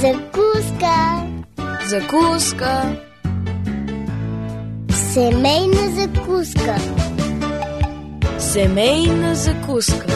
[0.00, 1.26] Закуска.
[1.88, 2.96] Закуска.
[5.12, 6.76] Семейна закуска.
[8.38, 10.06] Семейна закуска.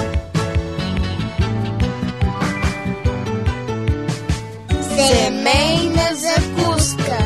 [4.96, 7.18] Семейна закуска.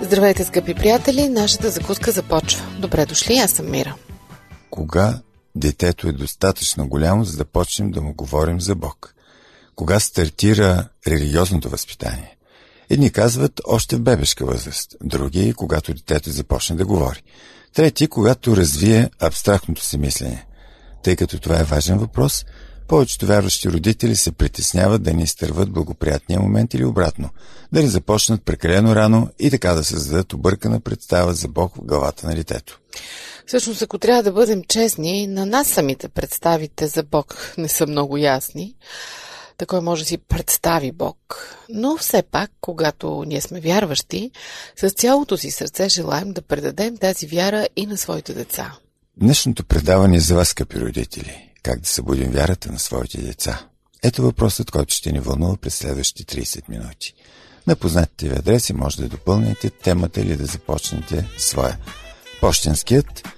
[0.00, 1.28] Здравейте, скъпи приятели!
[1.28, 2.62] Нашата закуска започва.
[2.78, 3.94] Добре дошли, аз съм Мира.
[4.70, 5.20] Кога
[5.54, 9.14] детето е достатъчно голямо, за да почнем да му говорим за Бог?
[9.74, 12.36] Кога стартира религиозното възпитание?
[12.90, 17.22] Едни казват още в бебешка възраст, други, когато детето започне да говори.
[17.74, 20.46] Трети, когато развие абстрактното си мислене.
[21.02, 22.44] Тъй като това е важен въпрос,
[22.88, 27.30] повечето вярващи родители се притесняват да не изтърват благоприятния момент или обратно,
[27.72, 32.26] да не започнат прекалено рано и така да създадат объркана представа за Бог в главата
[32.26, 32.80] на детето.
[33.46, 38.16] Всъщност, ако трябва да бъдем честни, на нас самите представите за Бог не са много
[38.16, 38.74] ясни.
[39.56, 41.16] Такой може да си представи Бог.
[41.68, 44.30] Но все пак, когато ние сме вярващи,
[44.76, 48.76] с цялото си сърце желаем да предадем тази вяра и на своите деца.
[49.16, 51.50] Днешното предаване е за вас, скъпи родители.
[51.62, 53.66] Как да събудим вярата на своите деца?
[54.02, 57.14] Ето въпросът, който ще ни вълнува през следващите 30 минути.
[57.66, 61.78] На познатите ви адреси може да допълните темата или да започнете своя.
[62.42, 63.28] Пощенският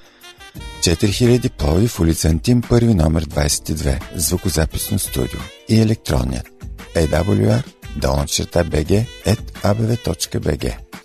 [0.81, 6.47] 4000 Плови в улица Антим, първи номер 22, звукозаписно студио и електронният
[6.95, 7.63] awr
[7.97, 11.04] долна черта bg at.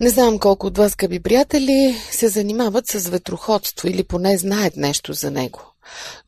[0.00, 5.12] Не знам колко от вас, скъпи приятели, се занимават с ветроходство или поне знаят нещо
[5.12, 5.60] за него.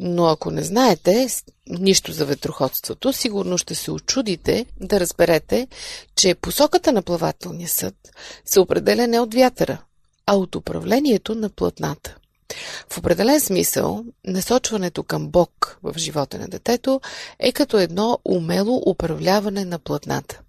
[0.01, 1.29] Но ако не знаете
[1.67, 5.69] нищо за ветроходството, сигурно ще се очудите да разберете,
[6.17, 7.95] че посоката на плавателния съд
[8.45, 9.79] се определя не от вятъра,
[10.27, 12.17] а от управлението на платната.
[12.91, 17.01] В определен смисъл, насочването към Бог в живота на детето
[17.39, 20.41] е като едно умело управляване на платната.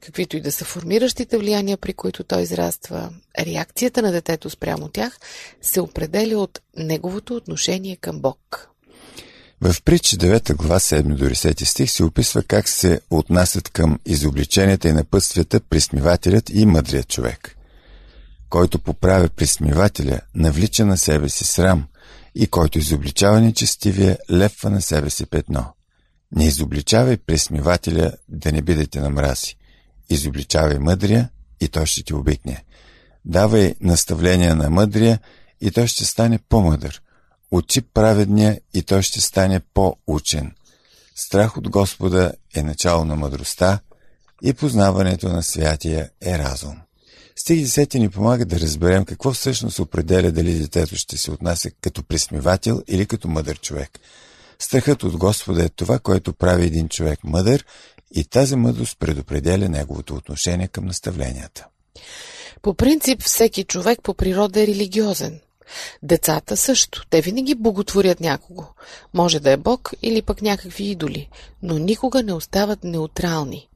[0.00, 5.18] Каквито и да са формиращите влияния, при които той израства, реакцията на детето спрямо тях
[5.62, 8.68] се определя от неговото отношение към Бог.
[9.60, 14.88] В притча 9 глава 7 до 10 стих се описва как се отнасят към изобличенията
[14.88, 17.56] и напътствията присмивателят и мъдрият човек.
[18.50, 21.86] Който поправя присмивателя, навлича на себе си срам
[22.34, 25.64] и който изобличава нечестивия, лепва на себе си петно.
[26.36, 29.56] Не изобличавай пресмивателя да не бидете на мрази.
[30.10, 31.28] Изобличавай мъдрия
[31.60, 32.64] и той ще ти обикне.
[33.24, 35.18] Давай наставления на мъдрия
[35.60, 37.02] и той ще стане по-мъдър.
[37.50, 40.52] Учи праведния и той ще стане по-учен.
[41.14, 43.78] Страх от Господа е начало на мъдростта
[44.42, 46.76] и познаването на святия е разум.
[47.36, 52.02] Стих 10 ни помага да разберем какво всъщност определя дали детето ще се отнася като
[52.02, 53.98] присмивател или като мъдър човек–
[54.62, 57.64] Страхът от Господа е това, което прави един човек мъдър
[58.14, 61.66] и тази мъдрост предопределя неговото отношение към наставленията.
[62.62, 65.40] По принцип, всеки човек по природа е религиозен.
[66.02, 67.06] Децата също.
[67.10, 68.64] Те винаги боготворят някого.
[69.14, 71.28] Може да е Бог или пък някакви идоли,
[71.62, 73.68] но никога не остават неутрални.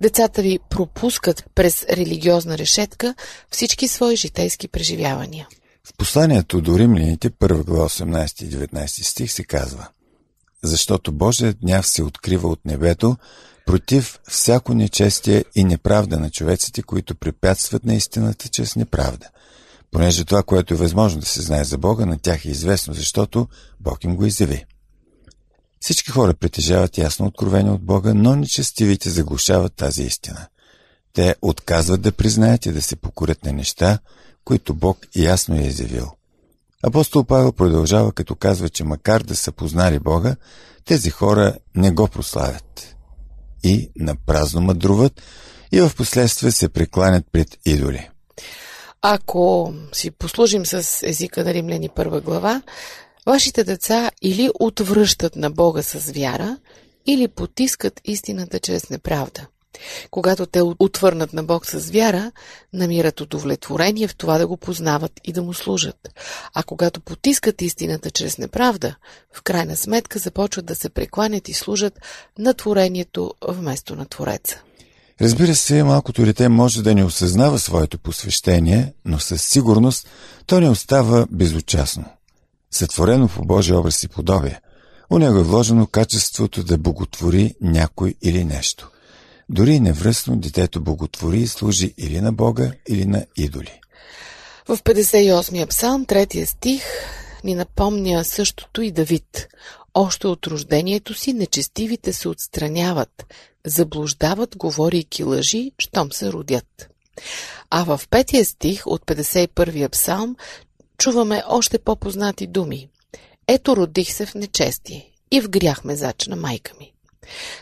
[0.00, 3.14] Децата ви пропускат през религиозна решетка
[3.50, 5.48] всички свои житейски преживявания.
[5.84, 9.88] В посланието до римляните, 1 глава 18 и 19 стих се казва–
[10.68, 13.16] защото Божият гняв се открива от небето
[13.66, 19.28] против всяко нечестие и неправда на човеците, които препятстват на истината чрез неправда.
[19.90, 23.48] Понеже това, което е възможно да се знае за Бога, на тях е известно, защото
[23.80, 24.64] Бог им го изяви.
[25.80, 30.46] Всички хора притежават ясно откровение от Бога, но нечестивите заглушават тази истина.
[31.12, 33.98] Те отказват да признаят и да се покорят на неща,
[34.44, 36.10] които Бог ясно е изявил.
[36.86, 40.36] Апостол Павел продължава като казва, че макар да са познали Бога,
[40.84, 42.96] тези хора не го прославят.
[43.62, 45.22] И напразно мъдруват
[45.72, 48.08] и в последствие се прекланят пред идоли.
[49.02, 52.62] Ако си послужим с езика на Римляни първа глава,
[53.26, 56.56] вашите деца или отвръщат на Бога с вяра,
[57.06, 59.46] или потискат истината чрез неправда.
[60.10, 62.32] Когато те отвърнат на Бог с вяра,
[62.72, 66.08] намират удовлетворение в това да го познават и да му служат.
[66.54, 68.94] А когато потискат истината чрез неправда,
[69.32, 72.00] в крайна сметка започват да се прекланят и служат
[72.38, 74.60] на творението вместо на Твореца.
[75.20, 80.08] Разбира се, малкото дете може да не осъзнава своето посвещение, но със сигурност
[80.46, 82.04] то не остава безучастно.
[82.70, 84.60] Сътворено по Божия образ и подобие.
[85.10, 88.90] У него е вложено качеството да боготвори някой или нещо.
[89.48, 93.80] Дори невръстно детето боготвори и служи или на Бога, или на идоли.
[94.68, 96.82] В 58-я псалм, третия стих,
[97.44, 99.48] ни напомня същото и Давид.
[99.94, 103.34] Още от рождението си нечестивите се отстраняват,
[103.66, 106.88] заблуждават, говорейки лъжи, щом се родят.
[107.70, 110.36] А в петия стих от 51-я псалм
[110.98, 112.88] чуваме още по-познати думи.
[113.48, 116.93] Ето родих се в нечестие и в грях ме зачна майка ми.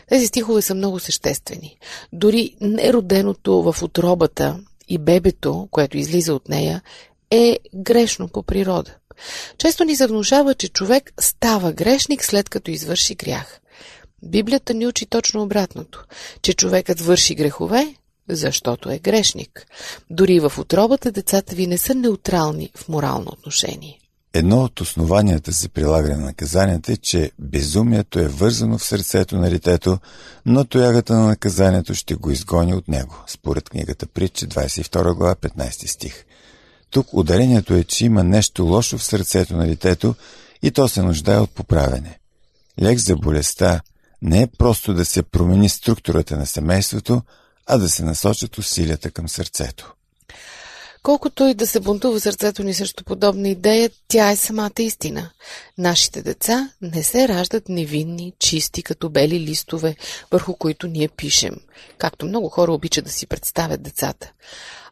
[0.09, 1.77] Тези стихове са много съществени.
[2.13, 6.81] Дори нероденото в отробата и бебето, което излиза от нея,
[7.31, 8.95] е грешно по природа.
[9.57, 13.59] Често ни се внушава, че човек става грешник след като извърши грях.
[14.23, 16.03] Библията ни учи точно обратното,
[16.41, 17.95] че човекът върши грехове,
[18.29, 19.67] защото е грешник.
[20.09, 23.99] Дори в отробата децата ви не са неутрални в морално отношение.
[24.35, 29.49] Едно от основанията за прилагане на наказанията е, че безумието е вързано в сърцето на
[29.49, 29.99] детето,
[30.45, 35.87] но тоягата на наказанието ще го изгони от него, според книгата Притче 22 глава 15
[35.87, 36.25] стих.
[36.89, 40.15] Тук ударението е, че има нещо лошо в сърцето на детето
[40.61, 42.19] и то се нуждае от поправене.
[42.81, 43.81] Лек за болестта
[44.21, 47.21] не е просто да се промени структурата на семейството,
[47.67, 49.93] а да се насочат усилията към сърцето.
[51.03, 55.29] Колкото и да се бунтува сърцето ни срещу подобна идея, тя е самата истина.
[55.77, 59.95] Нашите деца не се раждат невинни, чисти, като бели листове,
[60.31, 61.55] върху които ние пишем,
[61.97, 64.31] както много хора обичат да си представят децата,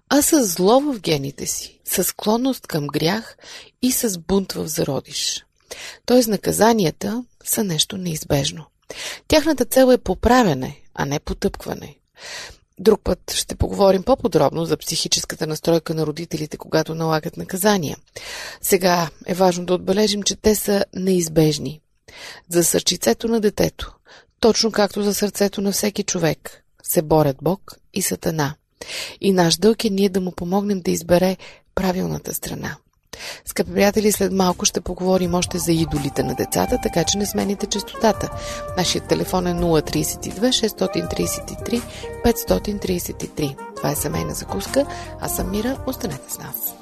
[0.09, 3.37] а с зло в гените си, с склонност към грях
[3.81, 5.45] и с бунт в зародиш.
[6.05, 8.65] Тоест наказанията са нещо неизбежно.
[9.27, 11.95] Тяхната цел е поправяне, а не потъпкване.
[12.81, 17.98] Друг път ще поговорим по-подробно за психическата настройка на родителите, когато налагат наказания.
[18.62, 21.81] Сега е важно да отбележим, че те са неизбежни.
[22.50, 23.95] За сърчицето на детето,
[24.39, 28.56] точно както за сърцето на всеки човек, се борят Бог и Сатана.
[29.22, 31.38] И наш дълг е ние да му помогнем да избере
[31.75, 32.78] правилната страна.
[33.45, 37.65] Скъпи приятели, след малко ще поговорим още за идолите на децата, така че не смените
[37.65, 38.29] частотата.
[38.77, 41.81] Нашият телефон е 032 633
[42.25, 43.55] 533.
[43.75, 44.85] Това е семейна закуска.
[45.21, 45.77] Аз съм Мира.
[45.87, 46.81] Останете с нас.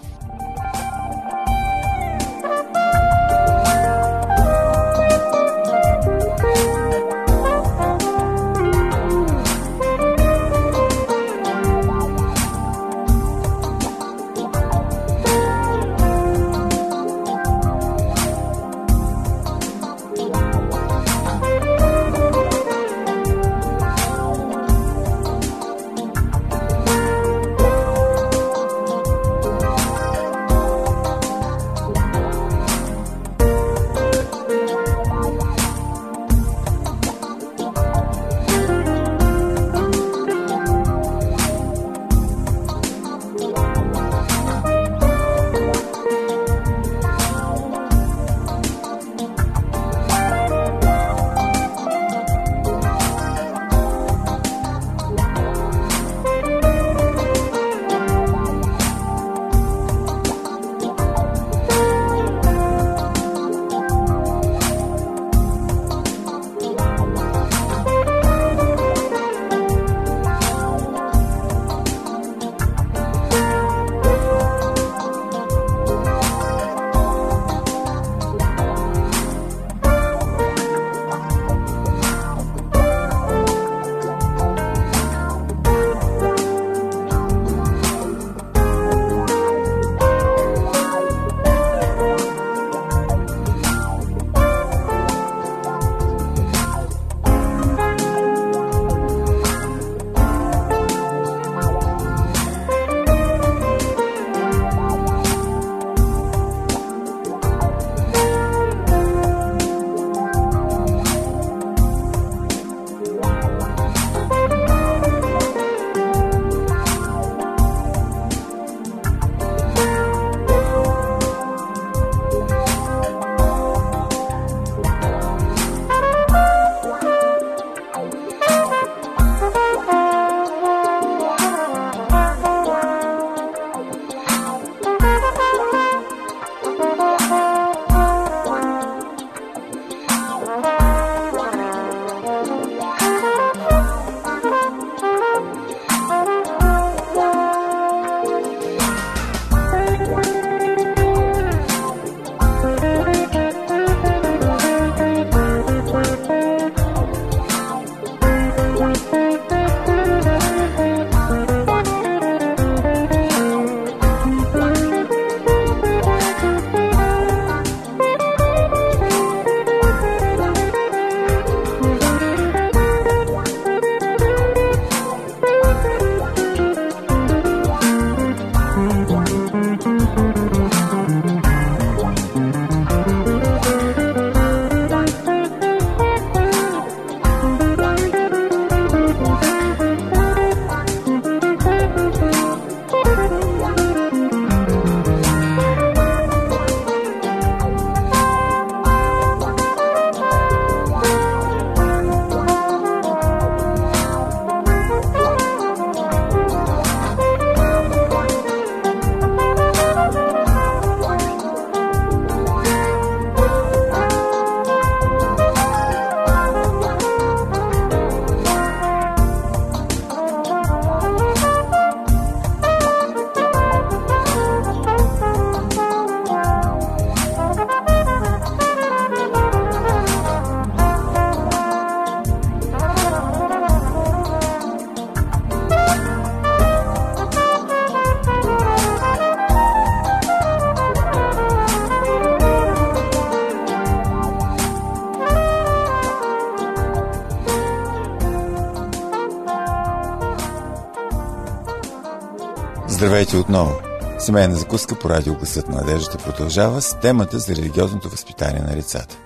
[253.29, 253.81] Здравейте отново!
[254.19, 259.17] Семейна закуска по радио Гласът на надеждата продължава с темата за религиозното възпитание на децата.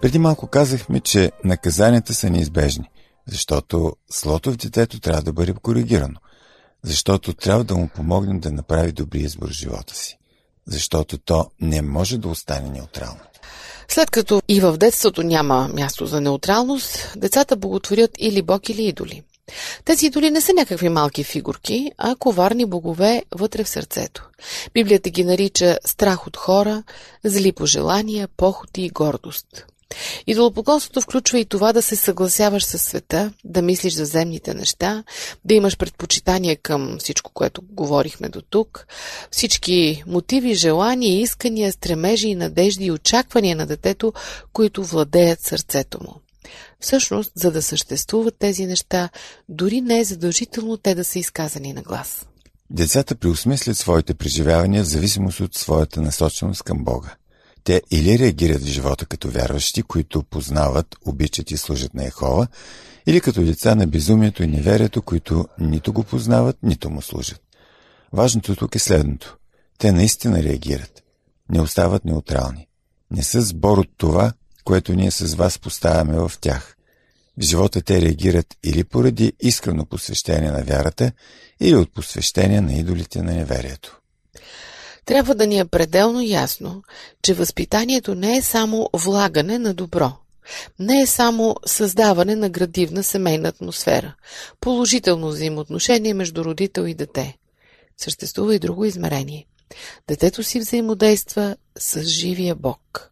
[0.00, 2.90] Преди малко казахме, че наказанията са неизбежни,
[3.26, 6.14] защото злото в детето трябва да бъде коригирано,
[6.82, 10.18] защото трябва да му помогнем да направи добри избор в живота си,
[10.66, 13.20] защото то не може да остане неутрално.
[13.88, 19.22] След като и в детството няма място за неутралност, децата боготворят или бог, или идоли.
[19.84, 24.28] Тези идоли не са някакви малки фигурки, а коварни богове вътре в сърцето.
[24.74, 26.82] Библията ги нарича страх от хора,
[27.24, 29.66] зли пожелания, похоти и гордост.
[30.26, 35.04] Идолопоклонството включва и това да се съгласяваш със света, да мислиш за земните неща,
[35.44, 38.86] да имаш предпочитание към всичко, което говорихме до тук,
[39.30, 44.12] всички мотиви, желания, искания, стремежи и надежди и очаквания на детето,
[44.52, 46.20] които владеят сърцето му.
[46.80, 49.08] Всъщност, за да съществуват тези неща,
[49.48, 52.26] дори не е задължително те да са изказани на глас.
[52.70, 57.14] Децата преосмислят своите преживявания в зависимост от своята насоченост към Бога.
[57.64, 62.46] Те или реагират в живота като вярващи, които познават, обичат и служат на Ехова,
[63.06, 67.40] или като деца на безумието и неверието, които нито го познават, нито му служат.
[68.12, 69.36] Важното тук е следното.
[69.78, 71.02] Те наистина реагират.
[71.50, 72.66] Не остават неутрални.
[73.10, 74.32] Не са сбор от това,
[74.68, 76.76] което ние с вас поставяме в тях.
[77.38, 81.12] В живота те реагират или поради искрено посвещение на вярата,
[81.60, 84.00] или от посвещение на идолите на неверието.
[85.04, 86.82] Трябва да ни е пределно ясно,
[87.22, 90.12] че възпитанието не е само влагане на добро.
[90.78, 94.14] Не е само създаване на градивна семейна атмосфера,
[94.60, 97.36] положително взаимоотношение между родител и дете.
[97.96, 99.46] Съществува и друго измерение.
[100.08, 103.10] Детето си взаимодейства с живия Бог.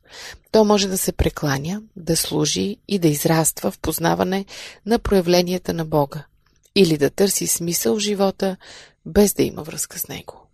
[0.50, 4.44] То може да се прекланя, да служи и да израства в познаване
[4.86, 6.24] на проявленията на Бога
[6.74, 8.56] или да търси смисъл в живота,
[9.06, 10.46] без да има връзка с него.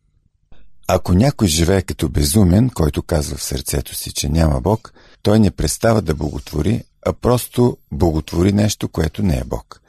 [0.89, 5.51] Ако някой живее като безумен, който казва в сърцето си, че няма Бог, той не
[5.51, 9.82] престава да боготвори, а просто боготвори нещо, което не е Бог.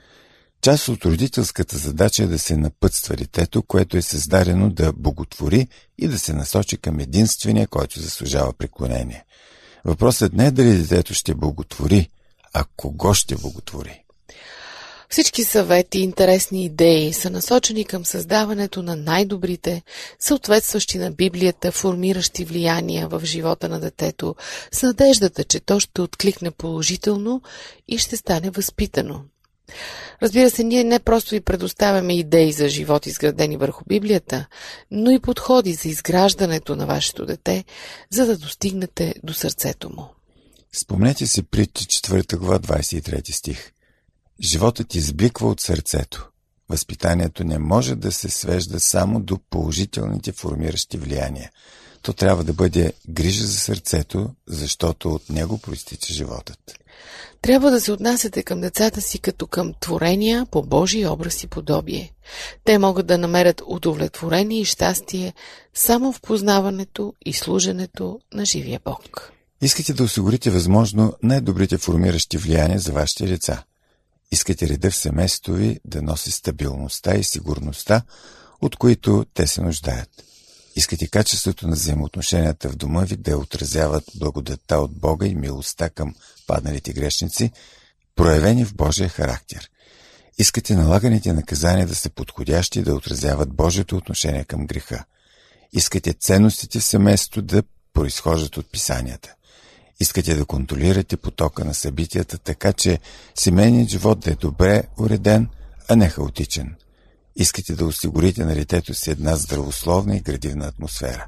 [0.63, 5.67] Част от родителската задача е да се напътства детето, което е създадено да боготвори
[5.97, 9.25] и да се насочи към единствения, който заслужава преклонение.
[9.85, 12.09] Въпросът не е дали детето ще боготвори,
[12.53, 14.03] а кого ще боготвори.
[15.09, 19.81] Всички съвети и интересни идеи са насочени към създаването на най-добрите,
[20.19, 24.35] съответстващи на Библията, формиращи влияния в живота на детето,
[24.71, 27.41] с надеждата, че то ще откликне положително
[27.87, 29.23] и ще стане възпитано.
[30.21, 34.45] Разбира се, ние не просто ви предоставяме идеи за живот, изградени върху Библията,
[34.91, 37.63] но и подходи за изграждането на вашето дете,
[38.09, 40.05] за да достигнете до сърцето му.
[40.75, 43.71] Спомнете си притча 4 глава 23 стих.
[44.41, 46.29] Животът избликва от сърцето.
[46.69, 51.51] Възпитанието не може да се свежда само до положителните формиращи влияния.
[52.03, 56.59] То трябва да бъде грижа за сърцето, защото от него проистича животът.
[57.41, 62.11] Трябва да се отнасяте към децата си като към творения по Божий образ и подобие.
[62.63, 65.33] Те могат да намерят удовлетворение и щастие
[65.73, 69.31] само в познаването и служенето на живия Бог.
[69.61, 73.63] Искате да осигурите възможно най-добрите формиращи влияния за вашите деца.
[74.31, 78.01] Искате реда в семейството ви да носи стабилността и сигурността,
[78.61, 80.09] от които те се нуждаят.
[80.75, 86.15] Искате качеството на взаимоотношенията в дома ви да отразяват благодатта от Бога и милостта към
[86.47, 87.51] падналите грешници,
[88.15, 89.69] проявени в Божия характер.
[90.37, 95.03] Искате налаганите наказания да са подходящи да отразяват Божието отношение към греха.
[95.73, 97.63] Искате ценностите в семейството да
[97.93, 99.35] произхождат от писанията.
[99.99, 102.99] Искате да контролирате потока на събитията, така че
[103.35, 105.49] семейният живот да е добре уреден,
[105.87, 106.75] а не хаотичен.
[107.35, 111.27] Искате да осигурите на детето си една здравословна и градивна атмосфера.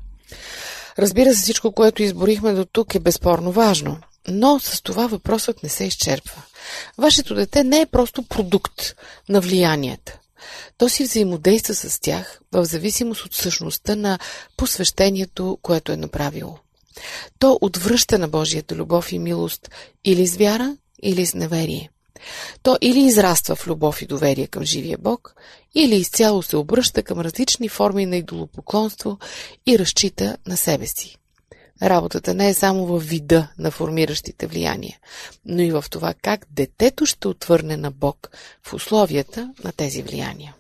[0.99, 3.97] Разбира се, всичко, което изборихме до тук е безспорно важно,
[4.27, 6.41] но с това въпросът не се изчерпва.
[6.97, 8.95] Вашето дете не е просто продукт
[9.29, 10.19] на влиянията.
[10.77, 14.19] То си взаимодейства с тях в зависимост от същността на
[14.57, 16.57] посвещението, което е направило.
[17.39, 19.69] То отвръща на Божията любов и милост
[20.03, 21.89] или с вяра, или с неверие.
[22.63, 25.35] То или израства в любов и доверие към живия Бог,
[25.75, 29.17] или изцяло се обръща към различни форми на идолопоклонство
[29.67, 31.17] и разчита на себе си.
[31.81, 34.97] Работата не е само в вида на формиращите влияния,
[35.45, 38.29] но и в това как детето ще отвърне на Бог
[38.63, 40.55] в условията на тези влияния.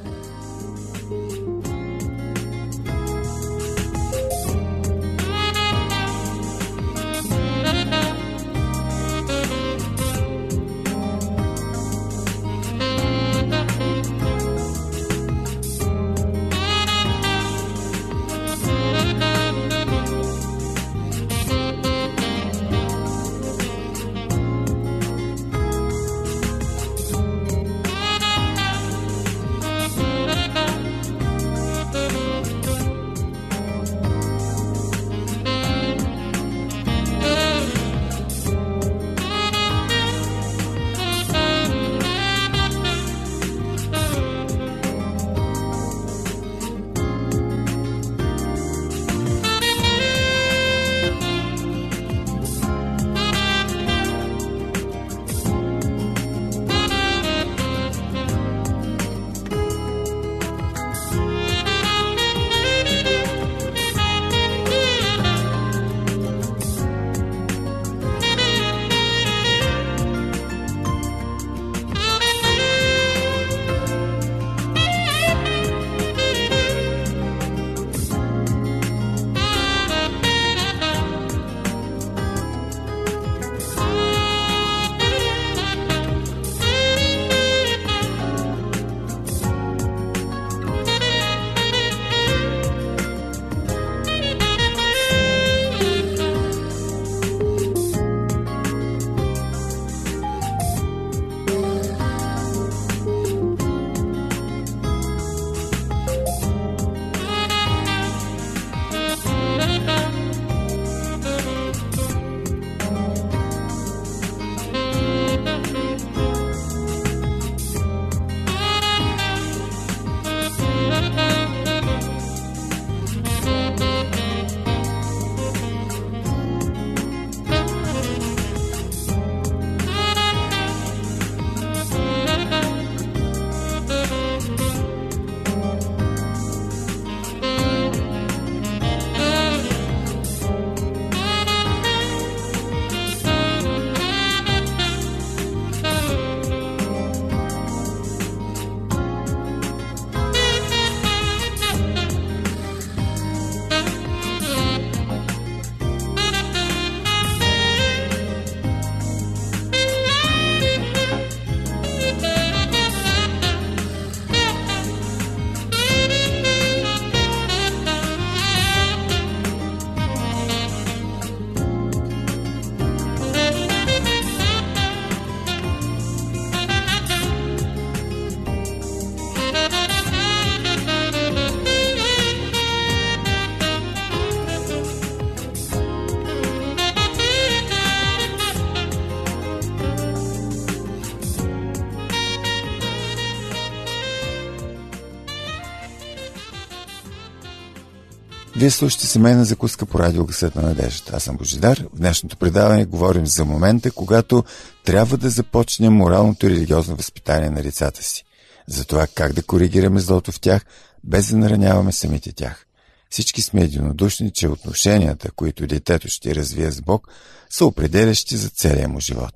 [198.64, 201.16] Вие слушате семейна закуска по радио Гъсът на надеждата.
[201.16, 201.84] Аз съм Божидар.
[201.92, 204.44] В днешното предаване говорим за момента, когато
[204.84, 208.24] трябва да започнем моралното и религиозно възпитание на децата си.
[208.66, 210.64] За това как да коригираме злото в тях,
[211.04, 212.66] без да нараняваме самите тях.
[213.10, 217.08] Всички сме единодушни, че отношенията, които детето ще развие с Бог,
[217.50, 219.34] са определящи за целия му живот.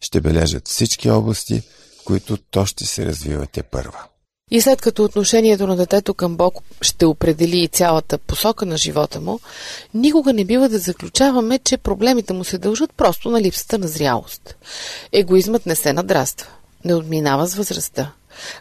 [0.00, 1.62] Ще бележат всички области,
[2.00, 4.04] в които то ще се развива те първа.
[4.50, 9.20] И след като отношението на детето към Бог ще определи и цялата посока на живота
[9.20, 9.40] му,
[9.94, 14.56] никога не бива да заключаваме, че проблемите му се дължат просто на липсата на зрялост.
[15.12, 16.48] Егоизмът не се надраства,
[16.84, 18.12] не отминава с възрастта.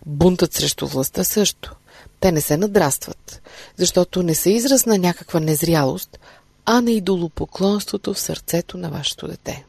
[0.06, 1.76] Бунтът срещу властта също.
[2.20, 3.42] Те не се надрастват,
[3.78, 6.20] защото не са израз на някаква незрялост,
[6.66, 9.66] а на идолопоклонството в сърцето на вашето дете.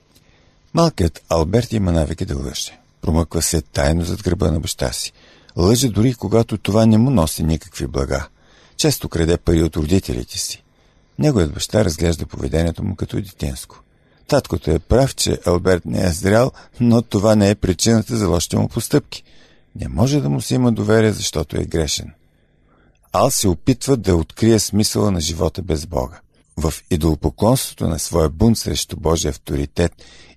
[0.75, 2.79] Малкият Алберт има навики да лъже.
[3.01, 5.13] Промъква се тайно зад гърба на баща си–
[5.57, 8.29] Лъже дори когато това не му носи никакви блага.
[8.77, 10.63] Често краде пари от родителите си.
[11.19, 13.83] Неговият баща разглежда поведението му като детинско.
[14.27, 18.57] Таткото е прав, че Алберт не е зрял, но това не е причината за лошите
[18.57, 19.25] му постъпки.
[19.77, 22.13] Не може да му се има доверие, защото е грешен.
[23.13, 26.21] Ал се опитва да открие смисъла на живота без Бога.
[26.57, 29.93] в идолопоклонството на своя бунт срещу Божия авторитет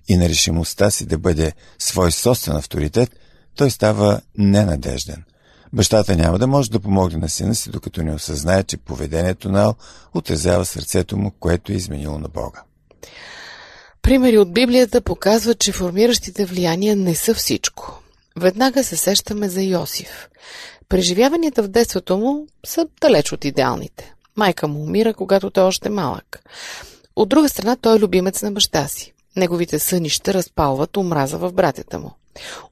[0.08, 3.10] и на решимостта си да бъде свой собствен авторитет,
[3.56, 5.24] той става ненадежден.
[5.72, 9.62] Бащата няма да може да помогне на сина си, докато не осъзнае, че поведението на
[9.62, 9.74] Ал
[10.14, 12.62] отразява сърцето му, което е изменило на Бога.
[14.02, 18.00] Примери от Библията показват, че формиращите влияния не са всичко.
[18.36, 20.28] Веднага се сещаме за Йосиф.
[20.88, 24.14] Преживяванията в детството му са далеч от идеалните.
[24.36, 26.42] Майка му умира, когато той е още малък.
[27.16, 29.12] От друга страна, той е любимец на баща си.
[29.36, 32.12] Неговите сънища разпалват омраза в братята му.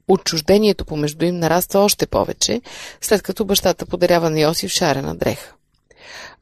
[0.07, 2.61] Отчуждението помежду им нараства още повече,
[3.01, 5.53] след като бащата подарява на Йосиф шарена дреха.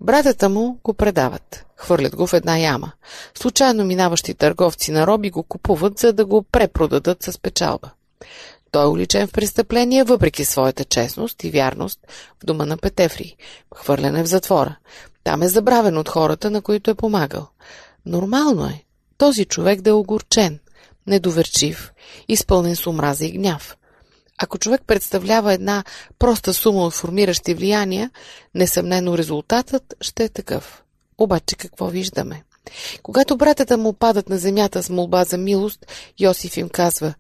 [0.02, 1.66] Братята му го предават.
[1.76, 2.92] Хвърлят го в една яма.
[3.38, 7.90] Случайно минаващи търговци на роби го купуват, за да го препродадат с печалба.
[8.72, 12.00] Той е уличен в престъпление, въпреки своята честност и вярност
[12.44, 13.36] в дома на Петефри.
[13.76, 14.76] Хвърлен е в затвора.
[15.24, 17.48] Там е забравен от хората, на които е помагал.
[18.06, 18.84] Нормално е
[19.18, 20.60] този човек да е огорчен,
[21.08, 21.92] недоверчив,
[22.28, 23.78] изпълнен с омраза и гняв.
[24.38, 25.84] Ако човек представлява една
[26.20, 28.12] проста сума от формиращи влияния,
[28.56, 30.84] несъмнено резултатът ще е такъв.
[31.18, 32.44] Обаче какво виждаме?
[33.04, 35.86] Когато братята му падат на земята с молба за милост,
[36.20, 37.14] Йосиф им казва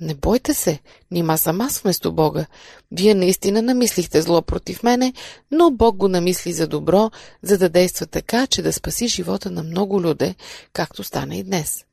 [0.00, 0.78] «Не бойте се,
[1.10, 2.46] нима съм аз вместо Бога.
[2.92, 5.12] Вие наистина намислихте зло против мене,
[5.50, 7.10] но Бог го намисли за добро,
[7.42, 10.34] за да действа така, че да спаси живота на много люде,
[10.72, 11.84] както стана и днес.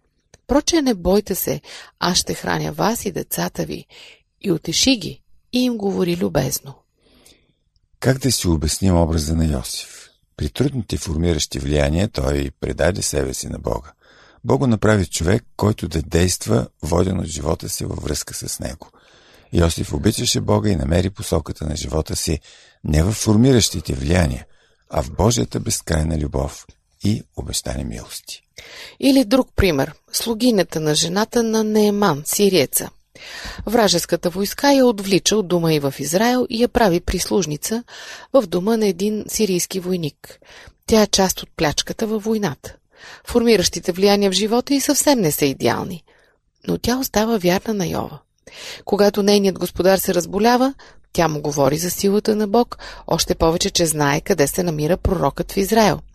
[0.47, 1.61] Проче не бойте се,
[1.99, 3.85] аз ще храня вас и децата ви.
[4.41, 5.21] И отеши ги,
[5.53, 6.73] и им говори любезно.
[7.99, 10.09] Как да си обясним образа на Йосиф?
[10.37, 13.91] При трудните формиращи влияния той предаде себе си на Бога.
[14.43, 18.89] Бог го направи човек, който да действа, воден от живота си във връзка с него.
[19.53, 22.39] Йосиф обичаше Бога и намери посоката на живота си
[22.83, 24.45] не в формиращите влияния,
[24.89, 26.65] а в Божията безкрайна любов
[27.05, 28.41] и обещани милости.
[28.99, 32.89] Или друг пример– слугинята на жената на Нееман, сириеца.
[33.65, 37.83] Вражеската войска я отвлича от дома и в Израел и я прави прислужница
[38.33, 40.39] в дома на един сирийски войник.
[40.87, 42.75] Тя е част от плячката във войната.
[43.27, 46.03] Формиращите влияния в живота и съвсем не са идеални.
[46.67, 48.19] Но тя остава вярна на Йова.
[48.85, 50.73] Когато нейният господар се разболява,
[51.13, 55.51] тя му говори за силата на Бог, още повече, че знае къде се намира пророкът
[55.51, 55.99] в Израел–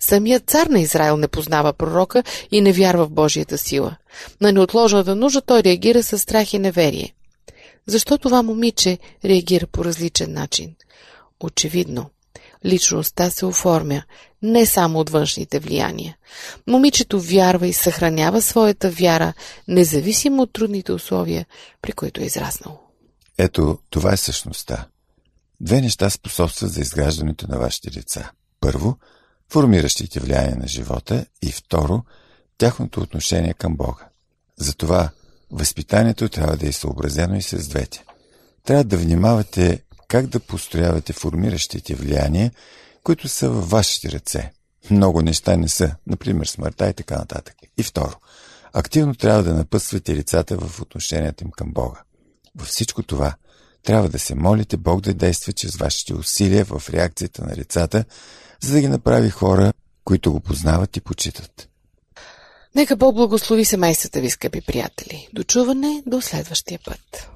[0.00, 3.96] Самият цар на Израел не познава пророка и не вярва в Божията сила.
[4.40, 7.14] На неотложната нужда той реагира с страх и неверие.
[7.86, 10.74] Защо това момиче реагира по различен начин?
[11.40, 12.10] Очевидно,
[12.64, 14.02] личността се оформя
[14.42, 16.16] не само от външните влияния.
[16.66, 19.32] Момичето вярва и съхранява своята вяра,
[19.68, 21.46] независимо от трудните условия,
[21.82, 22.78] при които е израснало.
[23.38, 24.86] Ето, това е същността.
[25.60, 28.30] Две неща способстват за изграждането на вашите деца.
[28.60, 28.96] Първо,
[29.50, 32.04] формиращите влияние на живота и второ,
[32.58, 34.08] тяхното отношение към Бога.
[34.56, 35.10] Затова
[35.50, 38.04] възпитанието трябва да е съобразено и с двете.
[38.64, 42.50] Трябва да внимавате как да построявате формиращите влияния,
[43.02, 44.52] които са във вашите ръце.
[44.90, 47.54] Много неща не са, например смъртта и така нататък.
[47.78, 48.16] И второ,
[48.72, 52.02] активно трябва да напъсвате лицата в отношенията им към Бога.
[52.56, 53.34] Във всичко това
[53.82, 58.04] трябва да се молите Бог да действа чрез вашите усилия в реакцията на лицата,
[58.62, 59.72] за да ги направи хора,
[60.04, 61.68] които го познават и почитат.
[62.74, 65.28] Нека Бог благослови семействата ви, скъпи приятели.
[65.32, 67.30] До чуване до следващия път.